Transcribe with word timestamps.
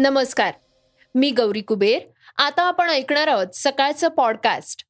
नमस्कार 0.00 0.52
मी 1.14 1.30
गौरी 1.30 1.60
कुबेर. 1.60 1.98
आता 2.36 2.62
आपण 2.62 2.90
ऐकणार 2.90 3.28
आहोत 3.28 3.46
सकाळचं 3.54 4.08
पॉडकास्ट 4.08 4.84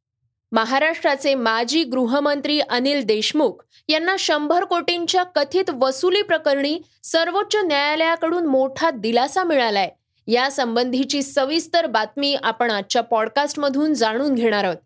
महाराष्ट्राचे 0.52 1.34
माजी 1.34 1.84
गृहमंत्री 1.84 2.60
अनिल 2.60 3.04
देशमुख 3.04 3.52
यांना 3.88 4.16
शंभर 4.18 4.64
कोटींच्या 4.64 5.22
कथित 5.22 5.70
वसुली 5.70 6.22
प्रकरणी 6.22 6.80
सर्वोच्च 7.04 7.56
न्यायालयाकडून 7.56 8.46
मोठा 8.46 8.90
दिलासा 8.90 9.44
मिळालाय. 9.44 9.90
यासंबंधीची 10.26 11.22
सविस्तर 11.22 11.86
बातमी 11.86 12.36
आपण 12.42 12.70
आजच्या 12.70 13.02
पॉडकास्टमधून 13.02 13.94
जाणून 13.94 14.34
घेणार 14.34 14.64
आहोत. 14.64 14.76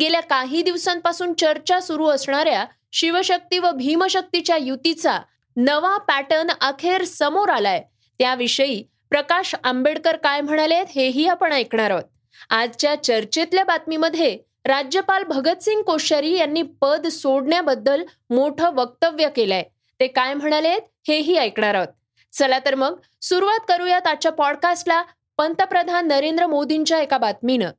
गेल्या 0.00 0.20
काही 0.20 0.62
दिवसांपासून 0.62 1.32
चर्चा 1.32 1.80
सुरू 1.80 2.06
असणाऱ्या 2.06 2.64
शिवशक्ती 2.92 3.58
व 3.58 3.70
भीमशक्तीच्या 3.70 4.56
युतीचा 4.56 5.18
नवा 5.56 5.98
पॅटर्न 5.98 6.46
अखेर 6.60 7.04
समोर 7.04 7.48
आलाय. 7.48 7.82
त्याविषयी 8.18 8.84
प्रकाश 9.10 9.54
आंबेडकर 9.64 10.16
काय 10.16 10.40
म्हणाले 10.40 10.84
हेही 10.88 11.26
आपण 11.26 11.52
ऐकणार 11.52 11.90
आहोत. 11.90 12.04
आजच्या 12.50 13.02
चर्चेतल्या 13.02 13.64
बातमीमध्ये 13.64 14.38
राज्यपाल 14.64 15.24
भगतसिंग 15.24 15.82
कोश्यारी 15.82 16.36
यांनी 16.36 16.62
पद 16.62 17.06
सोडण्याबद्दल 17.06 18.04
मोठं 18.30 18.74
वक्तव्य 18.74 19.28
केलंय. 19.36 19.62
ते 20.00 20.06
काय 20.06 20.34
म्हणालेत 20.34 20.80
हेही 21.08 21.36
ऐकणार 21.36 21.74
आहोत. 21.74 21.88
चला 22.32 22.58
तर 22.58 22.74
मग 22.74 23.00
सुरुवात 23.22 23.58
करूयात 23.68 24.06
आजच्या 24.06 24.32
पॉडकास्टला 24.32 25.02
पंतप्रधान 25.38 26.08
नरेंद्र 26.08 26.46
मोदींच्या 26.46 27.00
एका 27.00 27.18
बातमीनं. 27.18 27.70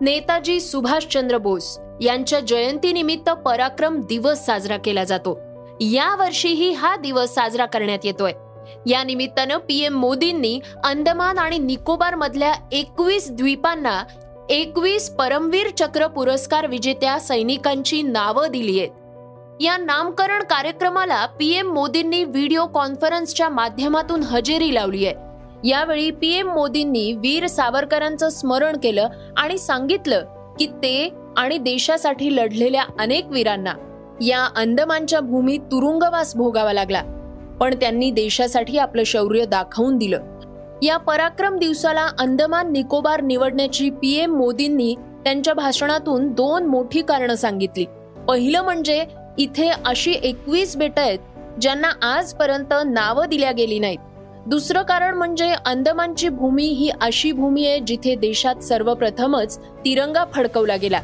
नेताजी 0.00 0.60
सुभाषचंद्र 0.60 1.38
बोस 1.38 1.78
यांच्या 2.00 2.40
जयंतीनिमित्त 2.40 3.30
पराक्रम 3.30 4.00
दिवस 4.00 4.46
साजरा 4.46 4.76
केला 4.76 5.04
जातो. 5.04 5.38
या 5.80 6.16
वर्षीही 6.16 6.72
हा 6.72 6.96
दिवस 6.96 7.34
साजरा 7.34 7.66
करण्यात 7.66 7.98
येतोय. 8.04 8.32
या 8.86 9.02
निमित्तानं 9.04 9.58
पीएम 9.58 9.94
मोदींनी 9.94 10.60
अंदमान 10.84 11.38
आणि 11.38 11.58
निकोबार 11.58 12.14
मधल्या 12.14 12.52
एकवीस 12.72 13.30
द्वीपांना 13.30 14.02
एकवीस 14.50 15.10
परमवीर 15.10 15.70
चक्र 15.78 16.06
पुरस्कार 16.06 16.66
विजेत्या 16.66 17.18
सैनिकांची 17.20 18.02
नावं 18.02 18.50
दिली 18.50 18.78
आहेत. 18.80 18.90
या 19.60 19.76
नामकरण 19.76 20.42
कार्यक्रमाला 20.42 21.24
पीएम 21.26 21.72
मोदींनी 21.72 22.24
व्हिडिओ 22.24 22.66
कॉन्फरन्सच्या 22.66 23.48
माध्यमातून 23.48 24.22
हजेरी 24.22 24.74
लावली 24.74 25.06
आहे. 25.06 25.24
यावेळी 25.64 26.10
पीएम 26.10 26.48
मोदींनी 26.48 27.12
वीर 27.12 27.46
सावरकरांचं 27.46 28.28
स्मरण 28.28 28.76
केलं 28.76 29.08
आणि 29.36 29.58
सांगितलं 29.58 30.24
की 30.58 30.66
ते 30.82 31.08
आणि 31.36 31.58
देशासाठी 31.58 32.36
लढलेल्या 32.36 32.84
अनेक 32.98 33.26
वीरांना 33.26 33.74
या 34.20 34.44
अंदमानच्या 34.56 35.20
भूमीत 35.20 35.60
तुरुंगवास 35.60 36.36
भोगावा 36.36 36.72
लागला. 36.72 37.02
पण 37.60 37.74
त्यांनी 37.74 38.10
देशासाठी 38.10 38.78
आपलं 38.78 39.02
शौर्य 39.04 39.44
दाखवून 39.44 39.98
दिलं. 39.98 40.20
या 40.82 40.96
पराक्रम 40.96 41.58
दिवसाला 41.58 42.08
अंदमान 42.18 42.72
निकोबार 42.72 43.20
निवडण्याची 43.20 43.90
पीएम 43.90 44.36
मोदींनी 44.36 44.94
त्यांच्या 45.24 45.54
भाषणातून 45.54 46.32
दोन 46.32 46.66
मोठी 46.66 47.02
कारणं 47.02 47.34
सांगितली. 47.34 47.84
पहिलं 48.28 48.62
म्हणजे 48.62 49.04
इथे 49.38 49.70
अशी 49.84 50.14
एकवीस 50.22 50.76
बेट 50.76 50.98
आहेत 50.98 51.18
ज्यांना 51.60 52.06
आजपर्यंत 52.06 52.74
नावं 52.84 53.28
दिल्या 53.28 53.52
गेली 53.52 53.78
नाहीत. 53.78 53.98
दुसरं 54.46 54.82
कारण 54.82 55.14
म्हणजे 55.14 55.54
अंदमानची 55.66 56.28
भूमी 56.28 56.64
ही 56.64 56.90
अशी 57.00 57.32
भूमी 57.32 57.66
आहे 57.66 57.80
जिथे 57.80 58.14
देशात 58.14 58.56
सर्वप्रथमच 58.56 59.58
तिरंगा 59.58 60.24
फडकवला 60.34 60.76
गेला. 60.76 61.00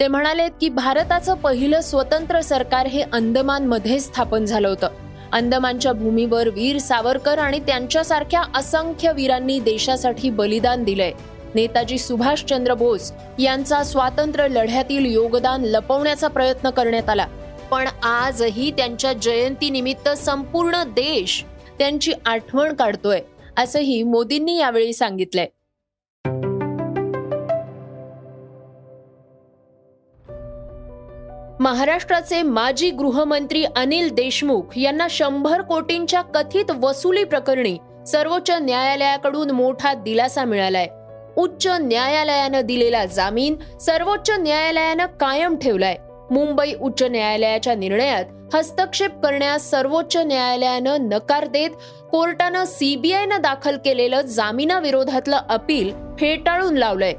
ते 0.00 0.08
म्हणाले 0.08 0.48
की 0.60 0.68
भारताचं 0.68 1.34
पहिलं 1.34 1.80
स्वतंत्र 1.80 2.40
सरकार 2.40 2.86
हे 2.86 3.02
अंदमानमध्ये 3.12 4.00
स्थापन 4.00 4.44
झालं 4.44 4.68
होतं. 4.68 4.88
अंदमानच्या 5.32 5.92
भूमीवर 5.92 6.48
वीर 6.48 6.78
सावरकर 6.78 7.38
आणि 7.38 7.58
त्यांच्यासारख्या 7.58 8.42
असंख्य 8.54 9.12
वीरांनी 9.12 9.58
देशासाठी 9.60 10.30
बलिदान 10.30 10.84
दिलंय. 10.84 11.12
नेताजी 11.54 11.98
सुभाषचंद्र 11.98 12.74
बोस 12.74 13.12
यांचा 13.38 13.82
स्वातंत्र्य 13.84 14.48
लढ्यातील 14.48 15.06
योगदान 15.06 15.62
लपवण्याचा 15.62 16.28
प्रयत्न 16.28 16.70
करण्यात 16.70 17.08
आला. 17.08 17.26
पण 17.70 17.88
आजही 18.02 18.70
त्यांच्या 18.70 19.12
जयंतीनिमित्त 19.12 20.08
संपूर्ण 20.08 20.82
देश 20.82 21.44
त्यांची 21.78 22.12
आठवण 22.26 22.74
काढतोय 22.74 23.20
असंही 23.58 24.02
मोदींनी 24.02 24.58
यावेळी 24.58 24.92
सांगितलंय. 24.92 25.46
महाराष्ट्राचे 31.68 32.42
माजी 32.42 32.90
गृहमंत्री 32.90 33.64
अनिल 33.76 34.08
देशमुख 34.10 34.62
यांना 34.76 35.06
शंभर 35.10 35.62
कोटींच्या 35.62 36.20
कथित 36.22 36.70
वसुली 36.70 37.24
प्रकरणी 37.24 37.76
सर्वोच्च 38.06 38.50
न्यायालयाकडून 38.50 39.50
मोठा 39.50 39.94
दिलासा 39.94 40.44
मिळालाय. 40.44 40.86
उच्च 41.36 41.66
न्यायालयानं 41.66 42.60
दिलेला 42.60 43.04
जामीन 43.04 43.56
सर्वोच्च 43.78 44.30
न्यायालयानं 44.30 45.06
कायम 45.06 45.56
ठेवलाय. 45.56 45.96
मुंबई 46.30 46.72
उच्च 46.80 47.02
न्यायालयाच्या 47.02 47.74
निर्णयात 47.74 48.24
हस्तक्षेप 48.54 49.20
करण्यास 49.22 49.70
सर्वोच्च 49.70 50.16
न्यायालयानं 50.16 51.08
नकार 51.08 51.46
देत 51.46 51.70
कोर्टानं 52.10 52.64
सीबीआयनं 52.64 53.40
दाखल 53.40 53.76
केलेलं 53.84 54.20
जामिनाविरोधातलं 54.20 55.38
अपील 55.48 55.92
फेटाळून 56.20 56.74
लावलंय. 56.74 57.12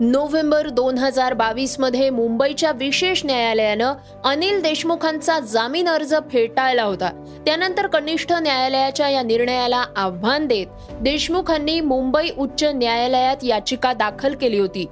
नोव्हेंबर 0.00 0.68
दोन 0.68 0.98
हजार 0.98 1.34
बावीसमध्ये 1.34 2.10
मुंबईच्या 2.10 2.72
विशेष 2.72 3.24
न्यायालयानं 3.24 3.94
अनिल 4.24 4.62
देशमुखांचा 4.62 5.38
जामीन 5.40 5.88
अर्ज 5.88 6.14
फेटाळला 6.30 6.82
होता. 6.82 7.08
त्यानंतर 7.46 7.86
कनिष्ठ 7.86 8.32
न्यायालयाच्या 8.32 9.08
या 9.08 9.22
निर्णयाला 9.22 9.84
आव्हान 9.96 10.46
देत 10.46 10.66
देशमुखांनी 11.00 11.80
मुंबई 11.80 12.28
उच्च 12.38 12.64
न्यायालयात 12.64 13.36
याचिका 13.42 13.92
दाखल 13.92 14.34
केली 14.34 14.58
होती. 14.58 14.86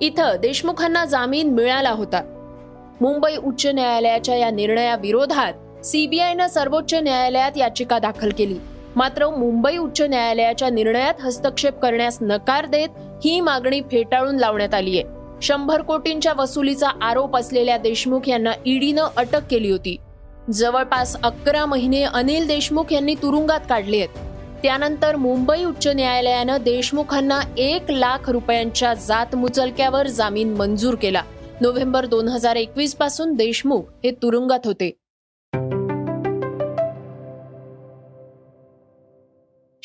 इथं 0.00 0.36
देशमुखांना 0.42 1.04
जामीन 1.04 1.50
मिळाला 1.50 1.90
होता. 1.90 2.22
मुंबई 3.00 3.36
उच्च 3.36 3.66
न्यायालयाच्या 3.66 4.36
या 4.36 4.50
निर्णयाविरोधात 4.50 5.86
सीबीआयनं 5.86 6.46
सर्वोच्च 6.46 6.94
न्यायालयात 6.94 7.52
याचिका 7.56 7.98
दाखल 7.98 8.30
केली. 8.38 8.58
मात्र 8.96 9.28
मुंबई 9.30 9.76
उच्च 9.76 10.02
न्यायालयाच्या 10.02 10.70
निर्णयात 10.70 11.14
हस्तक्षेप 11.20 11.78
करण्यास 11.78 12.18
नकार 12.20 12.66
देत 12.66 12.88
ही 13.24 13.40
मागणी 13.40 13.80
फेटाळून 13.80 14.36
लावण्यात 14.36 14.74
आली 14.74 14.98
आहे 14.98 15.12
शंभर 15.42 15.82
कोटींच्या 15.82 16.32
वसुलीचा 16.36 16.88
आरोप 17.02 17.36
असलेल्या 17.36 17.76
देशमुख 17.76 18.28
यांना 18.28 18.52
ईडीनं 18.66 19.06
अटक 19.16 19.46
केली 19.50 19.70
होती. 19.70 19.96
जवळपास 20.52 21.16
अकरा 21.22 21.66
महिने 21.66 22.02
अनिल 22.02 22.46
देशमुख 22.46 22.92
यांनी 22.92 23.14
तुरुंगात 23.14 23.60
काढले 23.68 23.96
आहेत. 23.96 24.08
त्यानंतर 24.62 25.16
मुंबई 25.16 25.64
उच्च 25.64 25.86
न्यायालयानं 25.86 26.56
देशमुखांना 26.64 27.40
एक 27.58 27.90
लाख 27.90 28.30
रुपयांच्या 28.30 28.94
जात 28.94 29.34
मुचलक्यावर 29.34 30.06
जामीन 30.06 30.54
मंजूर 30.54 30.94
केला. 30.94 31.22
नोव्हेंबर 31.60 32.06
दोन 32.06 32.28
हजार 32.28 32.56
एकवीसपासून 32.56 33.34
देशमुख 33.34 33.82
हे 34.04 34.10
तुरुंगात 34.10 34.60
होते. 34.64 34.90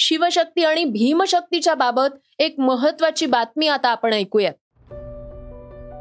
शिवशक्ती 0.10 0.64
आणि 0.64 0.86
भीमशक्तीच्या 0.86 1.74
बाबत 1.76 2.16
एक 2.40 2.56
महत्वाची 2.60 3.26
बातमी 3.26 3.68
आता 3.68 3.90
आपण 3.90 4.14
ऐकूयात. 4.14 4.54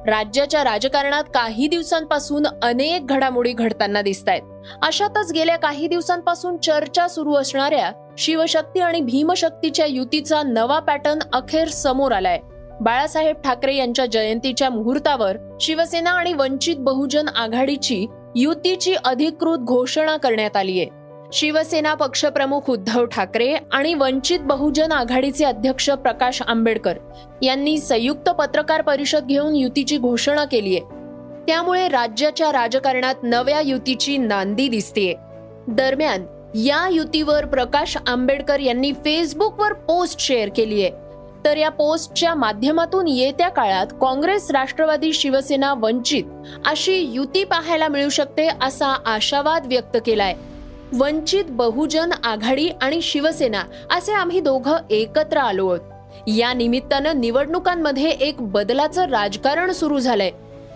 राज्याच्या 0.08 0.64
राजकारणात 0.64 1.25
काही 1.34 1.66
दिवसांपासून 1.69 2.46
अनेक 2.62 3.06
घडामोडी 3.06 3.52
घडताना 3.52 4.02
दिसत 4.02 4.28
आहेत 4.28 4.43
अशातच 4.82 5.32
गेल्या 5.32 5.56
काही 5.56 5.87
दिवसांपासून 5.87 6.56
चर्चा 6.56 7.08
सुरू 7.08 7.34
असणाऱ्या 7.34 7.90
शिवशक्ती 8.19 8.81
आणि 8.81 9.00
भीमशक्तीच्या 9.00 9.87
युतीचा 9.87 10.43
नवा 10.43 10.78
पॅटर्न 10.78 11.19
अखेर 11.32 11.69
समोर 11.69 12.12
आलाय. 12.12 12.38
बाळासाहेब 12.81 13.37
ठाकरे 13.37 13.76
यांच्या 13.76 14.06
जयंतीच्या 14.06 14.70
मुहूर्तावर 14.70 15.37
शिवसेना 15.60 16.10
आणि 16.10 16.32
वंचित 16.32 16.76
बहुजन 16.78 17.28
आघाडीची 17.28 18.06
युतीची 18.37 18.94
अधिकृत 19.05 19.58
घोषणा 19.58 20.16
करण्यात 20.16 20.56
आली 20.56 20.81
आहे 20.81 20.98
शिवसेना 21.33 21.95
पक्षप्रमुख 21.95 22.71
उद्धव 22.71 23.05
ठाकरे 23.05 23.55
आणि 23.73 23.95
वंचित 23.95 24.39
बहुजन 24.41 24.93
आघाडीचे 24.93 25.45
अध्यक्ष 25.45 25.91
प्रकाश 25.91 26.43
आंबेडकर 26.43 26.95
यांनी 27.43 27.79
संयुक्त 27.79 28.31
पत्रकार 28.31 28.83
परिषद 28.83 29.27
घेऊन 29.27 29.57
युतीची 29.57 29.99
घोषणा 29.99 30.45
केली 30.45 30.77
आहे. 30.77 30.85
त्यामुळे 31.47 31.89
राज्याच्या 31.89 32.53
राजकारणात 32.53 33.15
नव्या 33.23 33.61
युतीची 33.61 34.17
नांदी 34.17 34.69
दिसतेय. 34.69 35.15
दरम्यान 35.69 36.27
या 36.55 36.89
युतीवर 36.89 37.47
प्रकाश 37.47 37.97
आंबेडकर 38.07 38.61
यांनी 38.61 38.93
फेसबुकवर 38.93 39.73
पोस्ट 39.73 40.21
शेअर 40.21 40.49
केली 40.57 40.83
आहे. 40.83 40.91
तर 41.45 41.57
या 41.57 41.69
पोस्टच्या 41.69 42.35
माध्यमातून 42.35 43.09
येत्या 43.09 43.49
काळात 43.49 43.87
काँग्रेस 44.01 44.51
राष्ट्रवादी 44.51 45.13
शिवसेना 45.13 45.75
वंचित 45.75 46.25
अशी 46.67 46.97
युती 47.13 47.45
पाहायला 47.45 47.89
मिळू 47.89 48.09
शकते 48.09 48.49
असा 48.63 48.87
आशावाद 49.07 49.67
व्यक्त 49.67 49.97
केलाय. 50.07 50.35
वंचित 50.93 51.44
बहुजन 51.49 52.11
आघाडी 52.25 52.69
आणि 52.82 53.02
शिवसेना 53.02 53.62
असे 53.90 54.12
आम्ही 54.12 54.40
दोघं 54.40 54.76
एकत्र 54.90 55.38
आलो 55.38 55.69
आहोत. 55.69 55.81
या 56.26 56.52
निमित्तानं 56.52 57.20
निवडणुकांमध्ये 57.20 58.11
एक 58.11 58.35
बदलाचं 58.38 59.05
राजकारण 59.05 59.73
सुरू 59.73 59.99
झालंय. 59.99 60.31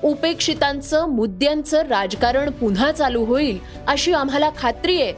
उपेक्षितांचं 0.05 1.09
मुद्द्यांचं 1.09 1.83
राजकारण 1.83 2.51
पुन्हा 2.51 2.93
चालू 2.93 3.25
होईल 3.25 3.59
अशी 3.89 4.13
आम्हाला 4.13 4.51
खात्री 4.59 5.03
आहे. 5.03 5.13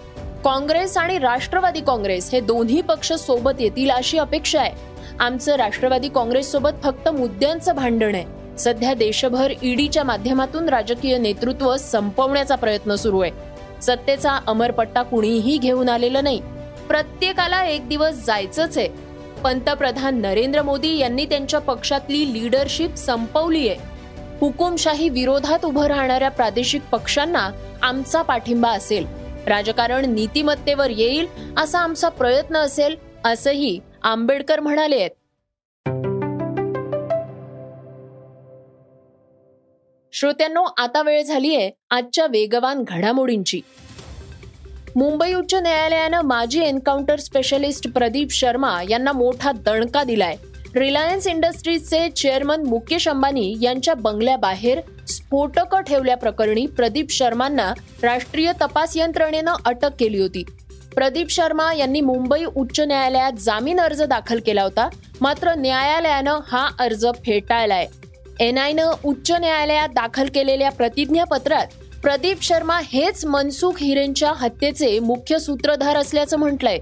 काँग्रेस 0.45 0.97
आणि 0.99 1.19
राष्ट्रवादी 1.19 1.81
काँग्रेस 1.81 2.31
हे 2.31 2.41
दोन्ही 2.41 2.81
पक्ष 2.81 3.13
सोबत 3.13 3.61
येतील 3.61 3.91
अशी 3.91 4.19
अपेक्षा 4.19 4.61
आहे. 4.61 4.73
आमचं 5.21 5.57
राष्ट्रवादी 5.57 6.09
काँग्रेस 6.09 6.53
सोबत 6.53 6.71
फक्त 6.85 7.09
मुद्द्यांचं 7.09 7.75
भांडण 7.75 8.15
आहे. 8.15 8.57
सध्या 8.59 8.95
देशभर 8.95 9.53
ईडीच्या 9.63 10.05
माध्यमातून 10.05 10.69
राजकीय 10.69 11.19
नेतृत्व 11.19 11.77
संपवण्याचा 11.77 12.55
प्रयत्न 12.55 12.95
सुरू 12.95 13.21
आहे. 13.21 13.54
सत्तेचा 13.87 14.39
अमरपट्टा 14.47 15.03
कुणीही 15.03 15.59
घेऊन 15.59 15.89
आलेलं 15.89 16.25
नाही. 16.25 16.41
प्रत्येकाला 16.89 17.65
एक 17.65 17.89
दिवस 17.89 18.25
जायचंच 18.27 18.79
आहे. 18.79 18.89
पंतप्रधान 19.45 20.21
नरेंद्र 20.21 20.63
मोदी 20.63 20.97
यांनी 20.99 21.25
त्यांच्या 21.25 21.61
पक्षातली 21.61 22.33
लीडरशिप 22.33 22.95
संपवली 22.95 23.69
आहे. 23.69 23.77
हुकुमशाही 24.41 25.09
विरोधात 25.09 25.65
उभं 25.65 25.87
राहणाऱ्या 25.87 26.31
प्रादेशिक 26.31 26.83
पक्षांना 26.93 27.51
आमचा 27.83 28.23
पाठिंबा 28.23 28.71
असेल. 28.71 29.07
राजकारण 29.47 30.05
नीतिमत्तेवर 30.05 30.91
येईल 30.91 31.27
असा 31.57 31.79
आमचा 31.79 32.09
प्रयत्न 32.09 32.57
असेल 32.57 32.97
असंही 33.25 33.79
आंबेडकर 34.03 34.61
म्हणाले 34.61 34.97
आहेत. 34.97 35.11
श्रोत्यांनो 40.17 40.63
आता 40.79 41.03
वेळ 41.03 41.23
झालीये 41.23 41.71
आजच्या 41.91 42.27
वेगवान 42.27 42.83
घडामोडींची. 42.89 43.61
मुंबई 44.97 45.33
उच्च 45.33 45.55
न्यायालयानं 45.55 46.21
माजी 46.21 46.61
एन्काउंटर 46.61 47.19
स्पेशलिस्ट 47.19 47.93
प्रदीप 47.93 48.29
शर्मा 48.31 48.83
यांना 48.91 49.13
मोठा 49.13 49.53
दणका 49.53 50.05
दिलाय. 50.05 50.37
रिलायन्स 50.77 51.27
इंडस्ट्रीजचे 51.27 52.09
चेअरमन 52.11 52.63
मुकेश 52.67 53.09
अंबानी 53.09 53.57
यांच्या 53.63 53.95
बंगल्याबाहेर 53.95 54.81
स्फोटकं 55.09 55.81
ठेवल्याप्रकरणी 55.81 56.67
प्रदीप 56.67 57.07
शर्मांना 57.11 57.73
राष्ट्रीय 58.03 58.53
तपास 58.61 58.97
यंत्रणेनं 58.97 59.55
अटक 59.65 59.91
केली 60.01 60.21
होती. 60.21 60.45
प्रदीप 60.95 61.31
शर्मा 61.31 61.75
यांनी 61.75 62.01
मुंबई 62.01 62.45
उच्च 62.57 62.81
न्यायालयात 62.81 63.33
जामीन 63.33 63.81
अर्ज 63.81 64.03
दाखल 64.03 64.41
केला 64.47 64.63
होता 64.63 64.89
मात्र 65.21 65.55
न्यायालयानं 65.55 66.39
हा 66.47 66.69
अर्ज 66.79 67.07
फेटाळलाय. 67.27 67.87
एनआयनं 68.41 68.91
उच्च 69.05 69.31
न्यायालयात 69.31 69.89
दाखल 69.89 70.29
केलेल्या 70.35 70.71
प्रतिज्ञापत्रात 70.71 71.67
प्रदीप 72.03 72.43
शर्मा 72.43 72.81
हेच 72.85 73.25
मनसुख 73.25 73.73
हिरेंच्या 73.81 74.33
हत्येचे 74.33 74.99
मुख्य 74.99 75.39
सूत्रधार 75.39 75.97
असल्याचं 75.97 76.39
म्हटलंय. 76.39 76.79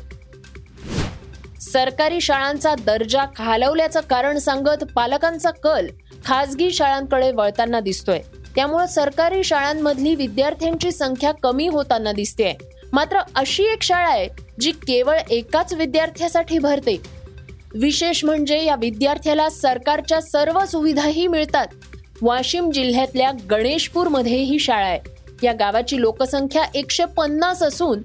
सरकारी 1.60 2.20
शाळांचा 2.20 2.74
दर्जा 2.86 3.24
खालवल्याचं 3.36 4.00
कारण 4.00 4.38
सांगत 4.38 4.84
पालकांचा 4.94 5.50
कल 5.50 5.86
खासगी 6.24 6.70
शाळांकडे 6.70 7.30
वळताना 7.30 7.80
दिसतोय. 7.80 8.20
त्यामुळे 8.54 8.86
सरकारी 8.88 9.44
शाळांमधली 9.44 10.14
विद्यार्थ्यांची 10.14 10.92
संख्या 10.92 11.32
कमी 11.32 11.68
होताना 11.68 12.12
दिसते 12.12 12.52
मात्र 12.92 13.20
अशी 13.36 13.64
एक 13.64 13.82
शाळा 13.82 14.08
आहे 14.08 14.28
जी 14.60 14.70
केवळ 14.70 15.18
एकाच 15.30 15.72
विद्यार्थ्यासाठी 15.72 16.58
भरते. 16.58 17.00
विशेष 17.74 18.24
म्हणजे 18.24 18.64
या 18.64 18.74
विद्यार्थ्याला 18.74 19.48
सरकारच्या 19.50 20.20
सर्व 20.20 20.64
सुविधाही 20.64 21.26
मिळतात. 21.26 21.66
वाशिम 22.22 22.70
जिल्ह्यातल्या 22.70 23.30
गणेशपूरमध्ये 23.50 24.36
ही 24.36 24.58
शाळा 24.58 24.86
आहे. 24.86 24.98
या 25.42 25.52
गावाची 25.52 26.00
लोकसंख्या 26.00 26.64
एकशे 26.74 27.04
पन्नास 27.04 27.62
असून 27.62 28.02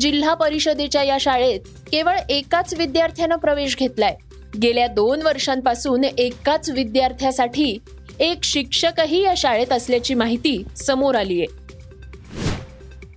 जिल्हा 0.00 0.34
परिषदेच्या 0.34 1.02
या 1.02 1.16
शाळेत 1.20 1.60
केवळ 1.92 2.16
एकाच 2.28 2.74
विद्यार्थ्यानं 2.74 3.36
प्रवेश 3.36 3.76
घेतलाय. 3.76 4.16
गेल्या 4.62 4.86
दोन 4.86 5.22
वर्षांपासून 5.22 6.04
एकाच 6.04 6.70
विद्यार्थ्यासाठी 6.70 7.78
एक 8.20 8.44
शिक्षकही 8.44 9.22
या 9.22 9.34
शाळेत 9.36 9.72
असल्याची 9.72 10.14
माहिती 10.14 10.62
समोर 10.76 11.14
आली 11.14 11.40
आहे 11.40 11.59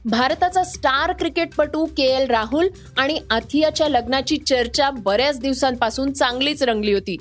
भारताचा 0.06 0.64
स्टार 0.64 1.12
क्रिकेटपटू 1.14 1.86
के 1.86 2.04
एल 2.04 2.28
राहुल 2.28 2.68
आणि 2.98 3.20
आथियाच्या 3.32 3.88
लग्नाची 3.90 4.38
चर्चा 4.38 4.90
बऱ्याच 4.90 5.40
दिवसांपासून 5.40 6.12
चांगलीच 6.12 6.64
रंगली 6.64 6.94
होती. 6.94 7.18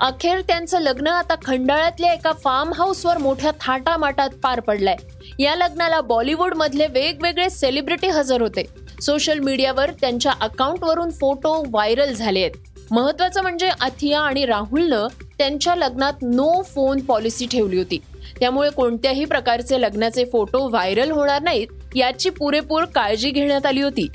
अखेर 0.00 0.40
त्यांचं 0.40 0.80
लग्न 0.80 1.06
आता 1.06 1.34
खंडाळ्यातल्या 1.44 2.12
एका 2.12 2.32
फार्म 2.32 2.72
हाऊसवर 2.72 3.18
मोठ्या 3.18 3.50
थाटामाटात 3.60 4.30
पार 4.42 4.60
पडलंय. 4.60 4.96
या 5.38 5.54
लग्नाला 5.56 6.00
बॉलिवूडमधले 6.00 6.86
वेगवेगळे 6.86 7.50
सेलिब्रिटी 7.50 8.08
हजर 8.08 8.40
होते. 8.40 8.64
सोशल 9.00 9.38
मीडियावर 9.38 9.90
त्यांच्या 9.90 10.32
अकाउंटवरून 10.40 11.10
फोटो 11.10 11.62
व्हायरल 11.68 12.12
झाले 12.14 12.40
आहेत. 12.40 12.52
महत्वाचं 12.90 13.42
म्हणजे 13.42 13.70
अथिया 13.80 14.20
आणि 14.20 14.46
राहुलनं 14.46 15.06
त्यांच्या 15.38 15.74
लग्नात 15.74 16.12
नो 16.22 16.62
फोन 16.62 17.00
पॉलिसी 17.00 17.46
ठेवली 17.46 17.78
होती. 17.78 17.98
त्यामुळे 18.40 18.70
कोणत्याही 18.70 19.24
प्रकारचे 19.24 19.80
लग्नाचे 19.80 20.24
फोटो 20.24 20.68
व्हायरल 20.68 21.10
होणार 21.10 21.42
नाहीत 21.42 21.66
याची 21.94 22.30
पुरेपूर 22.30 22.84
काळजी 22.84 23.30
घेण्यात 23.30 23.66
आली 23.66 23.80
होती. 23.80 24.08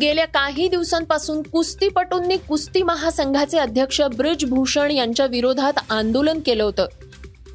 गेल्या 0.00 0.26
काही 0.26 0.68
दिवसांपासून 0.68 1.42
कुस्तीपटूंनी 1.42 2.36
कुस्ती 2.36 2.82
महासंघाचे 2.82 3.58
अध्यक्ष 3.58 4.00
ब्रिजभूषण 4.00 4.90
यांच्या 4.90 5.26
विरोधात 5.26 5.72
आंदोलन 5.90 6.40
केलं 6.40 6.64
होतं. 6.64 6.86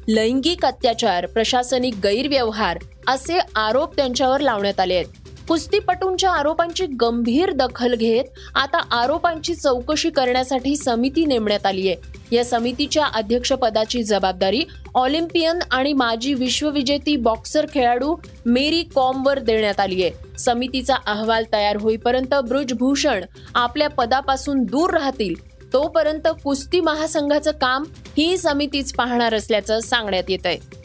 लैंगिक 0.08 0.64
अत्याचार 0.64 1.26
प्रशासनिक 1.26 1.94
गैरव्यवहार 1.94 2.78
असे 3.06 3.38
आरोप 3.56 3.96
त्यांच्यावर 3.96 4.40
लावण्यात 4.40 4.80
आले 4.80 4.94
आहेत. 4.94 5.06
कुस्तीपटूंच्या 5.48 6.30
आरोपांची 6.30 6.86
गंभीर 7.00 7.50
दखल 7.52 7.94
घेत 7.94 8.24
आता 8.54 8.78
आरोपांची 8.96 9.54
चौकशी 9.54 10.10
करण्यासाठी 10.10 10.74
समिती 10.76 11.24
नेमण्यात 11.26 11.66
आली 11.66 11.88
आहे. 11.88 12.10
या 12.32 12.44
समितीच्या 12.44 13.06
अध्यक्षपदाची 13.14 14.02
जबाबदारी 14.02 14.62
ऑलिम्पियन 14.94 15.58
आणि 15.70 15.92
माजी 15.92 16.34
विश्वविजेती 16.34 17.16
बॉक्सर 17.16 17.66
खेळाडू 17.74 18.14
मेरी 18.46 18.82
कॉमवर 18.94 19.38
देण्यात 19.38 19.80
आली 19.80 20.02
आहे. 20.02 20.38
समितीचा 20.38 20.94
अहवाल 21.06 21.44
तयार 21.52 21.76
होईपर्यंत 21.80 22.34
ब्रुजभूषण 22.48 23.24
आपल्या 23.54 23.88
पदापासून 23.88 24.62
दूर 24.62 24.94
राहतील 24.94 25.34
तोपर्यंत 25.72 26.28
कुस्ती 26.44 26.80
महासंघाचं 26.80 27.50
काम 27.50 27.84
ही 28.16 28.36
समितीच 28.38 28.92
पाहणार 28.92 29.34
असल्याचं 29.34 29.80
सांगण्यात 29.80 30.24
येत 30.28 30.46
आहे 30.46 30.81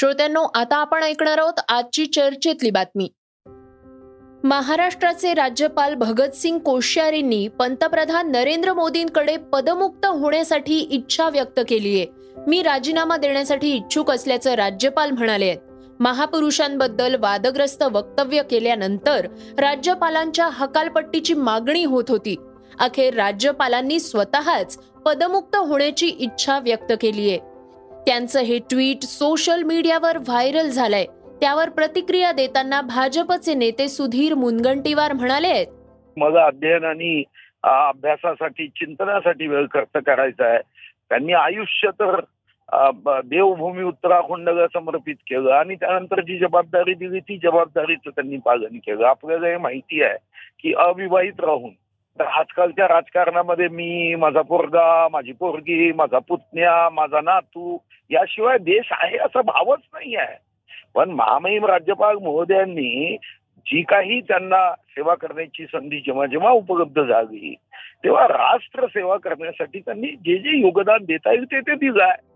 श्रोत्यांनो 0.00 0.46
आता 0.54 0.76
आपण 0.76 1.02
ऐकणार 1.02 1.38
आहोत 1.38 1.52
आजची 1.68 2.06
चर्चेतली 2.06 2.70
बातमी. 2.70 3.08
महाराष्ट्राचे 4.44 5.34
राज्यपाल 5.34 5.94
भगतसिंग 5.94 6.58
कोश्यारींनी 6.58 7.48
पंतप्रधान 7.48 8.30
नरेंद्र 8.30 8.72
मोदींकडे 8.72 9.36
पदमुक्त 9.36 10.06
होण्यासाठी 10.06 10.78
इच्छा 10.78 11.28
व्यक्त 11.28 11.60
केली 11.68 12.00
आहे. 12.00 12.06
मी 12.46 12.62
राजीनामा 12.62 13.16
देण्यासाठी 13.16 13.72
इच्छुक 13.72 14.10
असल्याचं 14.10 14.54
राज्यपाल 14.54 15.10
म्हणाले 15.10 15.44
आहेत. 15.44 15.58
महापुरुषांबद्दल 16.00 17.14
वादग्रस्त 17.14 17.82
वक्तव्य 17.82 18.42
केल्यानंतर 18.42 19.26
राज्यपालांच्या 19.58 20.48
हकालपट्टीची 20.52 21.34
मागणी 21.34 21.84
होत 21.84 22.04
होती. 22.08 22.36
अखेर 22.78 23.14
राज्यपालांनी 23.14 24.00
स्वतःच 24.00 24.78
पदमुक्त 25.06 25.56
होण्याची 25.56 26.08
इच्छा 26.08 26.58
व्यक्त 26.58 26.92
केली 27.00 27.30
आहे. 27.30 27.47
त्यांचं 28.06 28.40
हे 28.40 28.58
ट्विट 28.70 29.02
सोशल 29.02 29.62
मीडियावर 29.62 30.18
व्हायरल 30.18 30.68
झालंय. 30.68 31.04
त्यावर 31.40 31.68
प्रतिक्रिया 31.68 32.30
देताना 32.32 32.80
भाजपचे 32.80 33.54
नेते 33.54 33.88
सुधीर 33.88 34.34
मुनगंटीवार 34.34 35.12
म्हणाले 35.12 35.64
माझं 36.16 36.38
अध्ययन 36.38 36.84
आणि 36.84 37.22
अभ्यासासाठी 37.62 38.66
चिंतनासाठी 38.68 39.46
वेळ 39.46 39.66
खर्च 39.74 40.02
करायचा 40.06 40.46
आहे. 40.46 40.60
त्यांनी 41.08 41.32
आयुष्य 41.32 41.90
तर 42.00 42.20
देवभूमी 43.24 43.82
उत्तराखंड 43.82 44.48
समर्पित 44.72 45.14
केलं 45.26 45.50
आणि 45.50 45.74
त्यानंतर 45.74 46.20
जी 46.20 46.38
जबाबदारी 46.38 46.94
दिली 46.94 47.20
ती 47.20 47.36
जबाबदारीचं 47.42 48.10
त्यांनी 48.10 48.36
पालन 48.36 48.76
केलं. 48.76 49.06
आपल्याला 49.06 49.48
हे 49.48 49.56
माहिती 49.56 50.02
आहे 50.02 50.16
की 50.62 50.72
अविवाहित 50.78 51.40
राहून 51.40 51.70
तर 52.18 52.24
आजकालच्या 52.24 52.88
राजकारणामध्ये 52.88 53.68
मी 53.68 54.14
माझा 54.14 54.42
पोरगा 54.42 55.08
माझी 55.08 55.32
पोरगी 55.32 55.92
माझा 55.92 56.18
पुतण्या 56.18 56.88
माझा 56.90 57.20
नातू 57.20 57.76
याशिवाय 58.10 58.58
देश 58.58 58.88
आहे 58.92 59.16
असा 59.16 59.42
भावच 59.42 59.80
नाही 59.94 60.16
आहे. 60.16 60.36
पण 60.94 61.10
महामहिम 61.10 61.64
राज्यपाल 61.66 62.16
महोदयांनी 62.16 63.16
जी 63.66 63.82
काही 63.82 64.20
त्यांना 64.20 64.70
सेवा 64.74 65.14
करण्याची 65.14 65.64
संधी 65.66 65.98
जेव्हा 65.98 66.26
जेव्हा 66.26 66.50
उपलब्ध 66.50 67.02
झाली 67.02 67.54
तेव्हा 68.04 68.26
राष्ट्र 68.28 68.86
सेवा 68.86 69.16
करण्यासाठी 69.16 69.80
त्यांनी 69.80 70.06
जे 70.06 70.36
जे 70.38 70.58
योगदान 70.60 71.04
देता 71.04 71.32
येईल 71.32 71.44
ते 71.44 71.60
ते 71.60 71.74
दिलं 71.74 72.02
आहे. 72.02 72.26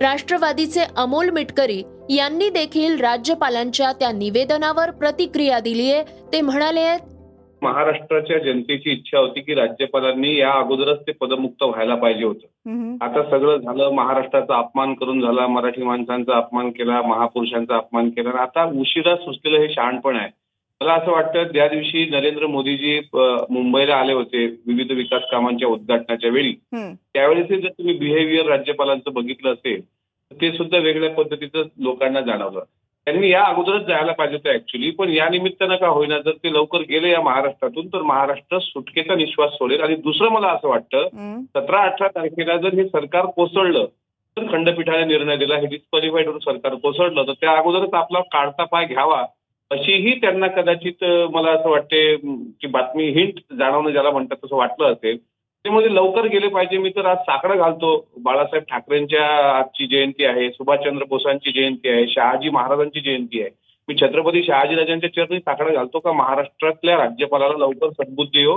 राष्ट्रवादीचे 0.00 0.80
अमोल 0.96 1.30
मिटकरी 1.30 1.82
यांनी 2.10 2.48
देखील 2.50 3.00
राज्यपालांच्या 3.00 3.92
त्या 3.92 4.10
निवेदनावर 4.12 4.90
प्रतिक्रिया 4.90 5.58
दिलीये. 5.60 6.02
ते 6.32 6.40
म्हणाले 6.40 6.80
आहेत 6.80 7.15
महाराष्ट्राच्या 7.62 8.38
जनतेची 8.38 8.90
इच्छा 8.90 9.18
होती 9.18 9.40
की 9.40 9.54
राज्यपालांनी 9.54 10.34
या 10.36 10.52
अगोदरच 10.52 11.00
ते 11.06 11.12
पदमुक्त 11.12 11.62
व्हायला 11.62 11.94
पाहिजे 11.94 12.24
होतं. 12.24 12.46
आता 13.00 13.22
सगळं 13.30 13.56
झालं 13.56 13.90
महाराष्ट्राचा 13.90 14.58
अपमान 14.58 14.94
करून 14.94 15.20
झाला 15.20 15.46
मराठी 15.46 15.82
माणसांचा 15.82 16.36
अपमान 16.36 16.70
केला 16.70 17.00
महापुरुषांचा 17.02 17.76
अपमान 17.76 18.10
केला. 18.10 18.30
आणि 18.30 18.38
आता 18.38 18.64
उशिरा 18.80 19.16
सुचलेलं 19.16 19.58
हे 19.58 19.72
शहाणपण 19.74 20.16
आहे. 20.16 20.30
मला 20.80 20.94
असं 20.94 21.10
वाटतं 21.12 21.44
त्या 21.44 21.66
दिवशी 21.68 22.04
नरेंद्र 22.10 22.46
मोदीजी 22.46 22.98
मुंबईला 23.14 23.96
आले 23.96 24.12
होते 24.12 24.46
विविध 24.66 24.90
विकास 24.92 25.22
कामांच्या 25.30 25.68
उद्घाटनाच्या 25.68 26.30
वेळी. 26.30 26.52
त्यावेळेस 26.72 27.46
जर 27.48 27.68
तुम्ही 27.68 27.94
बिहेवियर 27.98 28.46
राज्यपालांचं 28.46 29.12
बघितलं 29.12 29.52
असेल 29.52 29.84
तर 29.84 30.40
ते 30.40 30.50
सुद्धा 30.52 30.78
वेगळ्या 30.78 31.10
पद्धतीचं 31.10 31.62
लोकांना 31.78 32.20
जाणवलं. 32.20 32.62
त्यांनी 33.06 33.28
या 33.30 33.42
अगोदरच 33.44 33.82
जायला 33.86 34.12
पाहिजे 34.12 34.36
होतं 34.36 34.54
ऍक्च्युली 34.54 34.90
पण 34.90 35.08
या 35.08 35.28
निमित्तानं 35.28 35.76
का 35.76 35.88
होईना 35.88 36.18
जर 36.18 36.30
ते 36.44 36.52
लवकर 36.52 36.80
गेले 36.88 37.10
या 37.10 37.20
महाराष्ट्रातून 37.22 37.86
तर 37.88 38.02
महाराष्ट्र 38.02 38.58
सुटकेचा 38.58 39.14
निश्वास 39.14 39.50
सोडेल. 39.52 39.80
आणि 39.80 39.94
दुसरं 40.04 40.32
मला 40.32 40.48
असं 40.48 40.68
वाटतं 40.68 41.42
सतरा 41.54 41.82
अठरा 41.82 42.08
तारखेला 42.08 42.56
जर 42.56 42.74
हे 42.74 42.86
सरकार 42.88 43.26
कोसळलं 43.36 43.84
तर 44.36 44.46
खंडपीठाने 44.52 45.04
निर्णय 45.04 45.36
दिला. 45.36 45.56
हे 45.56 45.66
डिस्क्वालिफाईड 45.66 46.26
होऊन 46.26 46.38
सरकार 46.44 46.74
कोसळलं 46.82 47.26
तर 47.26 47.32
त्या 47.40 47.56
अगोदरच 47.58 47.94
आपला 47.94 48.20
काढता 48.32 48.64
पाय 48.64 48.86
घ्यावा. 48.86 49.22
अशीही 49.70 50.20
त्यांना 50.20 50.46
कदाचित 50.56 51.04
मला 51.32 51.50
असं 51.50 51.68
वाटते 51.70 52.04
की 52.16 52.66
बातमी 52.66 53.08
हिंट 53.12 53.40
जाणवणं 53.58 53.90
ज्याला 53.90 54.10
म्हणतात 54.10 54.36
तसं 54.44 54.56
वाटलं 54.56 54.92
असेल 54.92 55.16
त्यामध्ये 55.66 55.94
लवकर 55.94 56.26
गेले 56.26 56.48
पाहिजे. 56.48 56.78
मी 56.78 56.90
तर 56.90 57.06
आज 57.06 57.16
साकडं 57.16 57.58
घालतो. 57.58 57.88
बाळासाहेब 58.18 58.64
ठाकरेंच्या 58.70 59.24
आजची 59.58 59.86
जयंती 59.86 60.24
आहे. 60.24 60.50
सुभाषचंद्र 60.50 61.04
बोसांची 61.04 61.52
जयंती 61.52 61.88
आहे. 61.88 62.06
शहाजी 62.08 62.50
महाराजांची 62.50 63.00
जयंती 63.00 63.40
आहे. 63.40 63.50
मी 63.88 63.94
छत्रपती 63.94 64.42
शहाजीराजांच्या 64.42 65.10
चरणी 65.10 65.38
साकडं 65.38 65.74
घालतो 65.74 65.98
का? 65.98 66.12
महाराष्ट्रातल्या 66.12 66.96
राज्यपालाला 66.96 67.58
लवकर 67.58 67.90
सद्बुद्धी 67.90 68.44
हो. 68.44 68.54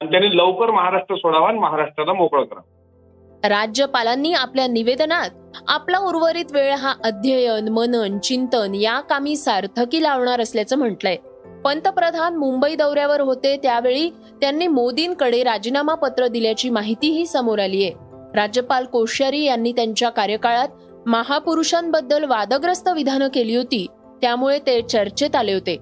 आणि 0.00 0.10
त्यांनी 0.10 0.36
लवकर 0.36 0.70
महाराष्ट्र 0.70 1.16
सोडावा 1.16 1.48
आणि 1.48 1.58
महाराष्ट्राला 1.58 2.12
मोकळं 2.12 2.44
करावं 2.44 3.48
राज्यपालांनी 3.48 4.32
आपल्या 4.32 4.66
निवेदनात 4.66 5.30
आपला 5.68 5.98
उर्वरित 5.98 6.52
वेळ 6.52 6.72
हा 6.72 6.92
अध्ययन 7.04 7.68
मनन 7.68 8.18
चिंतन 8.18 8.74
या 8.74 9.00
कामी 9.00 9.36
सार्थकी 9.36 10.02
लावणार 10.02 10.40
असल्याचं 10.40 10.78
म्हटलंय. 10.78 11.16
पंतप्रधान 11.64 12.36
मुंबई 12.36 12.74
दौऱ्यावर 12.74 13.20
होते 13.20 13.56
त्यावेळी 13.56 14.10
त्यांनी 14.40 14.66
मोदींकडे 14.66 15.42
राजीनामा 15.42 15.94
पत्र 15.94 16.26
दिल्याची 16.26 16.70
माहितीही 16.70 17.26
समोर 17.26 17.58
आली 17.58 17.84
आहे. 17.84 17.92
राज्यपाल 18.34 18.84
कोश्यारी 18.84 19.42
यांनी 19.44 19.72
त्यांच्या 19.72 20.10
कार्यकाळात 20.10 20.68
महापुरुषांबद्दल 21.06 22.24
वादग्रस्त 22.24 22.88
विधानं 22.88 23.28
केली 23.34 23.56
होती 23.56 23.86
त्यामुळे 24.22 24.58
ते 24.58 24.82
चर्चेत 24.82 25.36
आले 25.36 25.52
होते. 25.52 25.76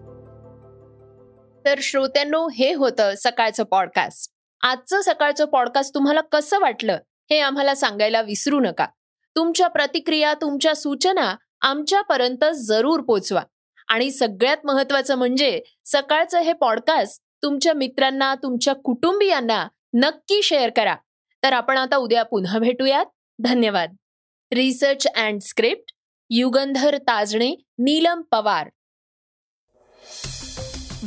तर 1.64 1.75
श्रोत्यांनो 1.78 2.49
हे 2.49 2.75
होतं 2.75 3.12
सकाळचं 3.16 3.64
पॉडकास्ट 3.64 4.30
आजचं 4.62 5.00
सकाळचं 5.00 5.44
पॉडकास्ट 5.44 5.94
तुम्हाला 5.94 6.20
कसं 6.20 6.58
वाटलं 6.61 6.99
हे 7.30 7.38
आम्हाला 7.40 7.75
सांगायला 7.75 8.23
विसरू 8.23 8.61
नका. 8.61 8.87
तुमच्या 9.37 9.68
प्रतिक्रिया 9.68 10.35
तुमच्या 10.35 10.75
सूचना 10.75 11.35
आमच्यापर्यंत 11.61 12.44
जरूर 12.54 13.00
पोचवा. 13.00 13.42
आणि 13.88 14.11
सगळ्यात 14.11 14.57
महत्वाचं 14.64 15.14
म्हणजे 15.14 15.61
सकाळचं 15.85 16.38
हे 16.38 16.52
पॉडकास्ट 16.52 17.23
तुमच्या 17.42 17.73
मित्रांना 17.73 18.35
तुमच्या 18.35 18.75
कुटुंबियांना 18.75 19.68
नक्की 19.95 20.42
शेअर 20.42 20.71
करा. 20.71 20.97
तर 21.42 21.52
आपण 21.52 21.78
आता 21.78 21.97
उद्या 21.97 22.23
पुन्हा 22.23 22.59
भेटूयात. 22.59 23.07
धन्यवाद. 23.38 23.95
Research 24.52 25.07
and 25.07 25.40
script 25.40 25.92
Yugandhar 26.30 26.97
Tajane 26.99 27.50
Neelam 27.78 28.23
Pawar. 28.23 28.71